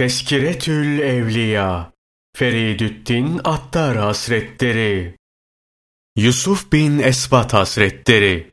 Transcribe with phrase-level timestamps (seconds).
[0.00, 1.92] Teskiretül Evliya
[2.36, 5.16] Feridüddin Attar Hazretleri
[6.16, 8.50] Yusuf bin Esbat Hazretleri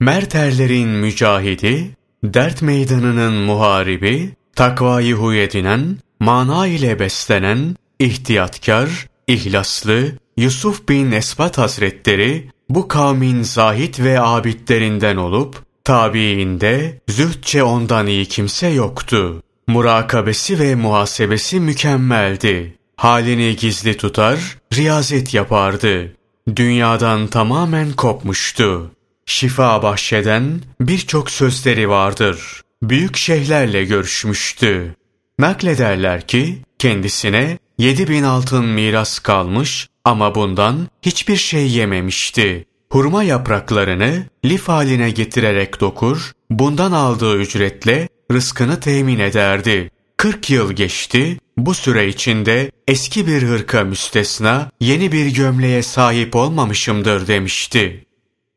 [0.00, 11.12] Merterlerin mücahidi, dert meydanının muharibi, takvayı huy edinen, mana ile beslenen, ihtiyatkar, ihlaslı Yusuf bin
[11.12, 19.42] Esbat Hazretleri bu kavmin zahit ve abidlerinden olup tabiinde zühdçe ondan iyi kimse yoktu.
[19.68, 22.78] Murakabesi ve muhasebesi mükemmeldi.
[22.96, 26.12] Halini gizli tutar, riyazet yapardı.
[26.56, 28.90] Dünyadan tamamen kopmuştu.
[29.26, 32.60] Şifa bahşeden birçok sözleri vardır.
[32.82, 34.94] Büyük şeyhlerle görüşmüştü.
[35.38, 42.64] Naklederler ki kendisine yedi bin altın miras kalmış ama bundan hiçbir şey yememişti.
[42.92, 49.90] Hurma yapraklarını lif haline getirerek dokur, bundan aldığı ücretle rızkını temin ederdi.
[50.16, 57.26] 40 yıl geçti, bu süre içinde eski bir hırka müstesna yeni bir gömleğe sahip olmamışımdır
[57.26, 58.06] demişti.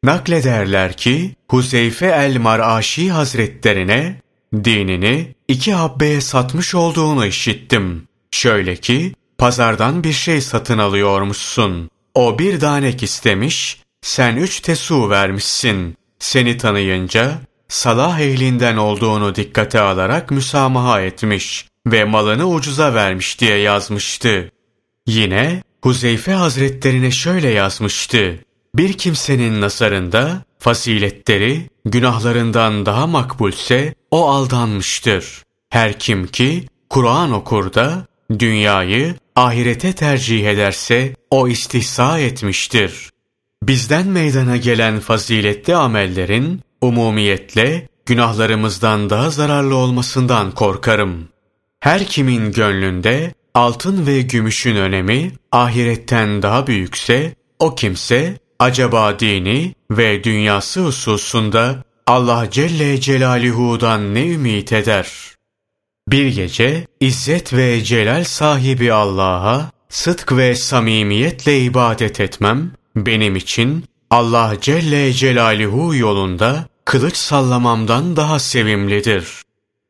[0.03, 4.21] Naklederler ki Huzeyfe el-Mar'aşi hazretlerine
[4.53, 8.07] dinini iki habbeye satmış olduğunu işittim.
[8.31, 11.89] Şöyle ki pazardan bir şey satın alıyormuşsun.
[12.15, 15.97] O bir danek istemiş, sen üç tesu vermişsin.
[16.19, 24.51] Seni tanıyınca salah ehlinden olduğunu dikkate alarak müsamaha etmiş ve malını ucuza vermiş diye yazmıştı.
[25.07, 28.39] Yine Huzeyfe Hazretlerine şöyle yazmıştı.
[28.75, 35.43] Bir kimsenin nasarında fasiletleri günahlarından daha makbulse o aldanmıştır.
[35.69, 38.07] Her kim ki Kur'an okur da
[38.39, 43.09] dünyayı ahirete tercih ederse o istihsa etmiştir.
[43.63, 51.27] Bizden meydana gelen faziletli amellerin umumiyetle günahlarımızdan daha zararlı olmasından korkarım.
[51.79, 60.23] Her kimin gönlünde altın ve gümüşün önemi ahiretten daha büyükse, o kimse acaba dini ve
[60.23, 65.07] dünyası hususunda Allah Celle Celaluhu'dan ne ümit eder?
[66.07, 74.55] Bir gece İzzet ve Celal sahibi Allah'a sıdk ve samimiyetle ibadet etmem benim için Allah
[74.61, 79.27] Celle Celaluhu yolunda kılıç sallamamdan daha sevimlidir.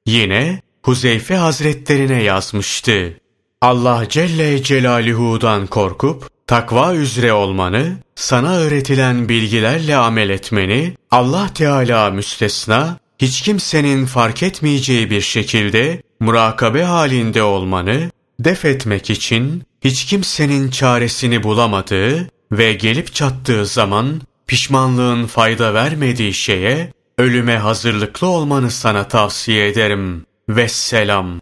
[0.05, 3.13] Yine Huzeyfe Hazretlerine yazmıştı.
[3.61, 12.97] Allah Celle Celaluhu'dan korkup takva üzere olmanı, sana öğretilen bilgilerle amel etmeni, Allah Teala müstesna,
[13.19, 21.43] hiç kimsenin fark etmeyeceği bir şekilde murakabe halinde olmanı, def etmek için hiç kimsenin çaresini
[21.43, 30.25] bulamadığı ve gelip çattığı zaman pişmanlığın fayda vermediği şeye ölüme hazırlıklı olmanı sana tavsiye ederim.
[30.49, 31.39] Vesselam.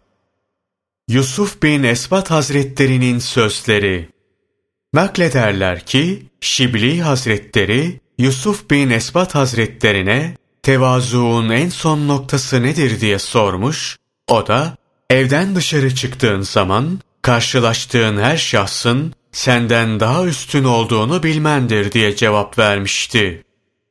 [1.08, 4.08] Yusuf bin Esbat Hazretlerinin sözleri
[4.92, 13.96] Naklederler ki Şibli Hazretleri Yusuf bin Esbat Hazretlerine tevazuun en son noktası nedir diye sormuş.
[14.26, 14.76] O da
[15.10, 23.44] evden dışarı çıktığın zaman karşılaştığın her şahsın senden daha üstün olduğunu bilmendir diye cevap vermişti.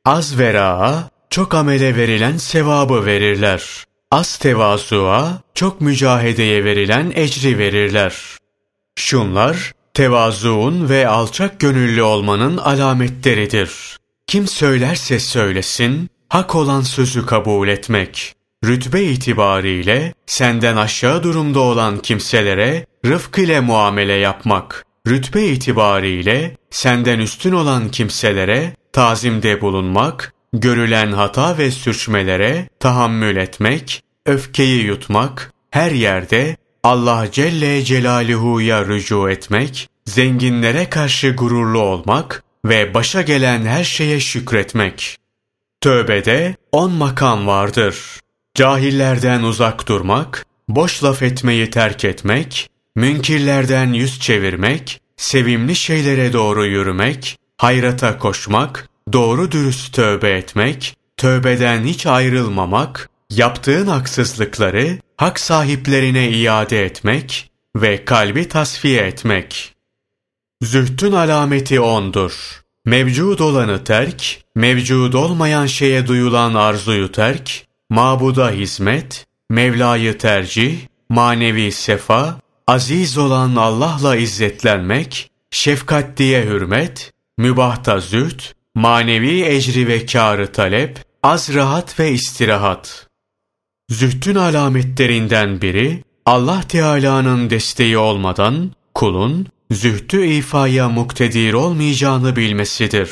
[0.04, 3.84] Az veraa, çok amele verilen sevabı verirler.
[4.10, 8.14] Az tevazuğa, çok mücahedeye verilen ecri verirler.
[8.96, 13.98] Şunlar, tevazuun ve alçak gönüllü olmanın alametleridir.
[14.26, 18.34] Kim söylerse söylesin, hak olan sözü kabul etmek.
[18.64, 27.52] Rütbe itibariyle senden aşağı durumda olan kimselere rıfk ile muamele yapmak rütbe itibariyle senden üstün
[27.52, 37.26] olan kimselere tazimde bulunmak, görülen hata ve sürçmelere tahammül etmek, öfkeyi yutmak, her yerde Allah
[37.32, 45.16] Celle Celaluhu'ya rücu etmek, zenginlere karşı gururlu olmak ve başa gelen her şeye şükretmek.
[45.80, 48.20] Tövbede on makam vardır.
[48.54, 57.38] Cahillerden uzak durmak, boş laf etmeyi terk etmek, münkirlerden yüz çevirmek, sevimli şeylere doğru yürümek,
[57.56, 67.50] hayrata koşmak, doğru dürüst tövbe etmek, tövbeden hiç ayrılmamak, yaptığın haksızlıkları hak sahiplerine iade etmek
[67.76, 69.74] ve kalbi tasfiye etmek.
[70.62, 72.62] Zühtün alameti ondur.
[72.84, 80.78] Mevcud olanı terk, mevcud olmayan şeye duyulan arzuyu terk, mabuda hizmet, Mevla'yı tercih,
[81.08, 88.40] manevi sefa, aziz olan Allah'la izzetlenmek, şefkat diye hürmet, mübahta zühd,
[88.74, 93.06] manevi ecri ve kârı talep, az rahat ve istirahat.
[93.90, 103.10] Zühdün alametlerinden biri, Allah Teala'nın desteği olmadan kulun zühdü ifaya muktedir olmayacağını bilmesidir.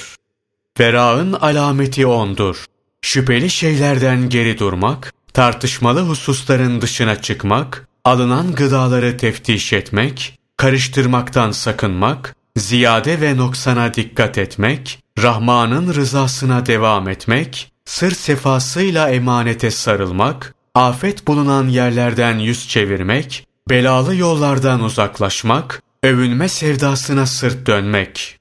[0.81, 2.64] Verağın alameti ondur.
[3.02, 13.20] Şüpheli şeylerden geri durmak, tartışmalı hususların dışına çıkmak, alınan gıdaları teftiş etmek, karıştırmaktan sakınmak, ziyade
[13.20, 22.38] ve noksana dikkat etmek, Rahman'ın rızasına devam etmek, sır sefasıyla emanete sarılmak, afet bulunan yerlerden
[22.38, 28.38] yüz çevirmek, belalı yollardan uzaklaşmak, övünme sevdasına sırt dönmek.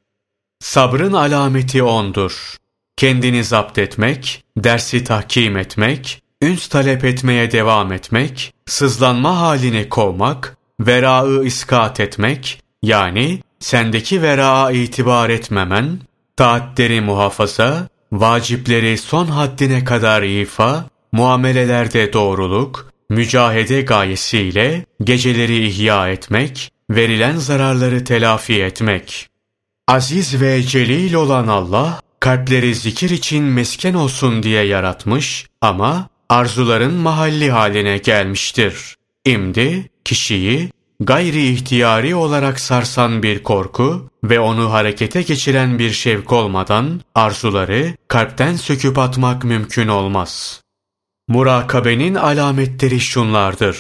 [0.60, 2.56] Sabrın alameti ondur.
[2.98, 11.46] Kendini zapt etmek, dersi tahkim etmek, üns talep etmeye devam etmek, sızlanma halini kovmak, verağı
[11.46, 16.00] iskat etmek, yani sendeki veraa itibar etmemen,
[16.38, 27.38] taatleri muhafaza, vacipleri son haddine kadar ifa, muamelelerde doğruluk, mücahede gayesiyle geceleri ihya etmek, verilen
[27.38, 29.28] zararları telafi etmek.
[29.88, 37.52] Aziz ve celil olan Allah, kalpleri zikir için mesken olsun diye yaratmış ama arzuların mahalli
[37.52, 38.96] haline gelmiştir.
[39.26, 40.70] İmdi kişiyi
[41.00, 48.56] gayri ihtiyari olarak sarsan bir korku ve onu harekete geçiren bir şevk olmadan arzuları kalpten
[48.56, 50.62] söküp atmak mümkün olmaz.
[51.28, 53.78] Murakabenin alametleri şunlardır.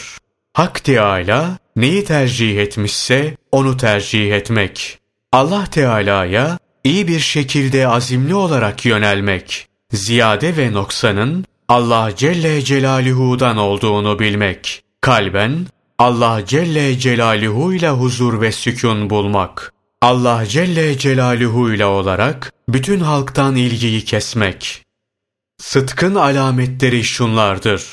[0.54, 5.00] Hak Teâlâ neyi tercih etmişse onu tercih etmek.
[5.32, 9.68] Allah Teala'ya iyi bir şekilde azimli olarak yönelmek.
[9.92, 14.84] Ziyade ve noksanın Allah Celle Celaluhu'dan olduğunu bilmek.
[15.02, 15.66] Kalben
[16.00, 19.74] Allah Celle Celaluhu ile huzur ve sükun bulmak.
[20.02, 24.84] Allah Celle Celaluhu ile olarak bütün halktan ilgiyi kesmek.
[25.58, 27.84] Sıtkın alametleri şunlardır.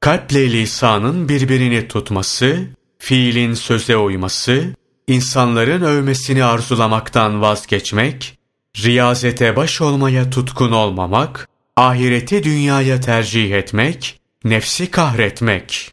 [0.00, 2.66] Kalple lisanın birbirini tutması,
[2.98, 4.74] fiilin söze uyması,
[5.06, 8.38] insanların övmesini arzulamaktan vazgeçmek,
[8.76, 15.90] riyazete baş olmaya tutkun olmamak, ahireti dünyaya tercih etmek, nefsi kahretmek.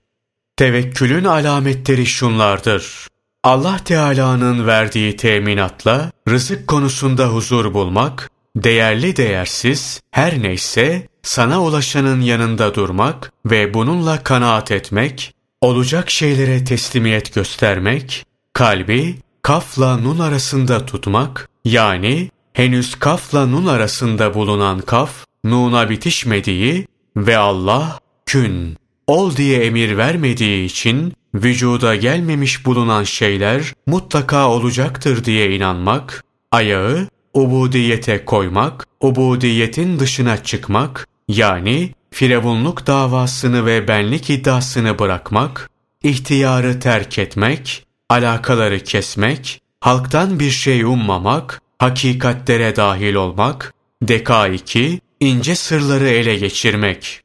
[0.57, 3.07] Tevekkülün alametleri şunlardır.
[3.43, 12.75] Allah Teala'nın verdiği teminatla rızık konusunda huzur bulmak, değerli değersiz her neyse sana ulaşanın yanında
[12.75, 22.29] durmak ve bununla kanaat etmek, olacak şeylere teslimiyet göstermek, kalbi kafla nun arasında tutmak, yani
[22.53, 26.87] henüz kafla nun arasında bulunan kaf, nuna bitişmediği
[27.17, 28.77] ve Allah kün,
[29.07, 38.25] ol diye emir vermediği için vücuda gelmemiş bulunan şeyler mutlaka olacaktır diye inanmak, ayağı ubudiyete
[38.25, 45.69] koymak, ubudiyetin dışına çıkmak, yani firavunluk davasını ve benlik iddiasını bırakmak,
[46.03, 55.55] ihtiyarı terk etmek, alakaları kesmek, halktan bir şey ummamak, hakikatlere dahil olmak, deka iki, ince
[55.55, 57.21] sırları ele geçirmek.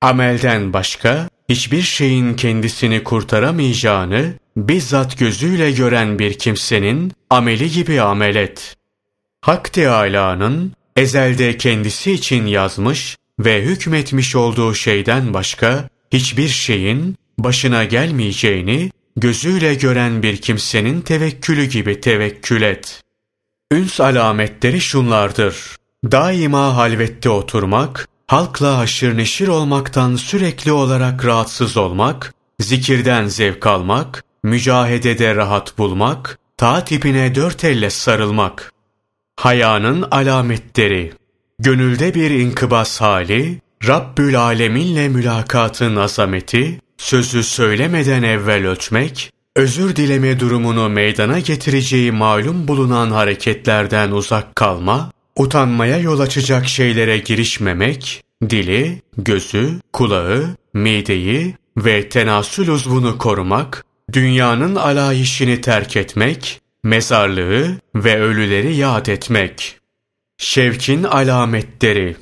[0.00, 8.76] Amelden başka hiçbir şeyin kendisini kurtaramayacağını bizzat gözüyle gören bir kimsenin ameli gibi amel et.
[9.40, 18.90] Hak Teâlâ'nın ezelde kendisi için yazmış ve hükmetmiş olduğu şeyden başka hiçbir şeyin başına gelmeyeceğini
[19.16, 23.02] gözüyle gören bir kimsenin tevekkülü gibi tevekkül et.
[23.72, 25.76] Üns alametleri şunlardır.
[26.04, 35.34] Daima halvette oturmak, halkla haşır neşir olmaktan sürekli olarak rahatsız olmak, zikirden zevk almak, mücahedede
[35.34, 38.72] rahat bulmak, taat ipine dört elle sarılmak.
[39.36, 41.12] Hayanın alametleri
[41.58, 50.88] Gönülde bir inkıbas hali, Rabbül Aleminle mülakatın azameti, sözü söylemeden evvel ölçmek, özür dileme durumunu
[50.88, 60.56] meydana getireceği malum bulunan hareketlerden uzak kalma, utanmaya yol açacak şeylere girişmemek, dili, gözü, kulağı,
[60.74, 69.78] mideyi ve tenasül uzvunu korumak, dünyanın alayişini terk etmek, mezarlığı ve ölüleri yad etmek.
[70.38, 72.16] Şevkin alametleri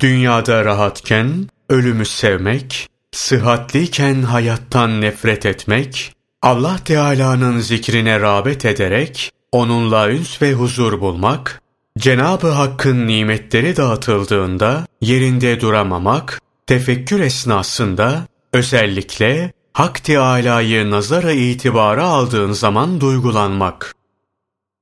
[0.00, 10.42] Dünyada rahatken ölümü sevmek, sıhhatliyken hayattan nefret etmek, Allah Teala'nın zikrine rağbet ederek onunla üns
[10.42, 11.61] ve huzur bulmak,
[11.98, 23.00] Cenabı Hakk'ın nimetleri dağıtıldığında yerinde duramamak, tefekkür esnasında özellikle Hak Teâlâ'yı nazara itibara aldığın zaman
[23.00, 23.94] duygulanmak.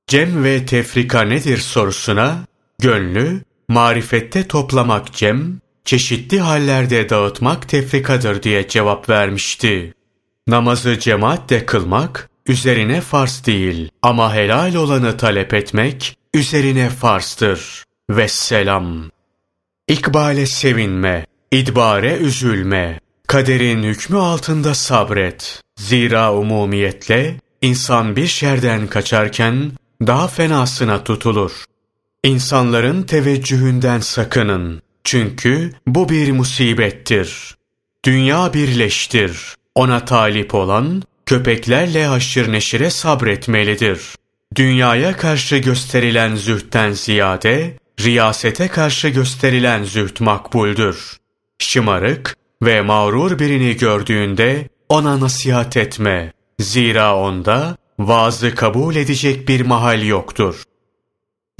[0.07, 2.37] Cem ve tefrika nedir sorusuna,
[2.79, 9.93] gönlü marifette toplamak cem, çeşitli hallerde dağıtmak tefrikadır diye cevap vermişti.
[10.47, 17.83] Namazı cemaatle kılmak üzerine farz değil ama helal olanı talep etmek üzerine farzdır.
[18.09, 19.09] Vesselam.
[19.87, 25.61] İkbale sevinme, idbare üzülme, kaderin hükmü altında sabret.
[25.79, 29.71] Zira umumiyetle insan bir şerden kaçarken
[30.07, 31.51] daha fenasına tutulur.
[32.23, 34.81] İnsanların teveccühünden sakının.
[35.03, 37.55] Çünkü bu bir musibettir.
[38.05, 39.55] Dünya birleştir.
[39.75, 44.01] Ona talip olan köpeklerle haşır neşire sabretmelidir.
[44.55, 51.17] Dünyaya karşı gösterilen zühtten ziyade, riyasete karşı gösterilen züht makbuldür.
[51.59, 56.33] Şımarık ve mağrur birini gördüğünde ona nasihat etme.
[56.59, 60.63] Zira onda vaazı kabul edecek bir mahal yoktur.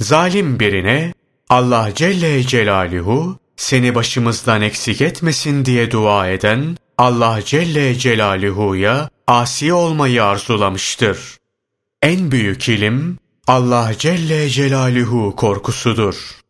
[0.00, 1.14] Zalim birine
[1.48, 10.24] Allah Celle Celaluhu seni başımızdan eksik etmesin diye dua eden Allah Celle Celaluhu'ya asi olmayı
[10.24, 11.41] arzulamıştır.
[12.02, 16.41] En büyük ilim Allah Celle Celaluhu korkusudur.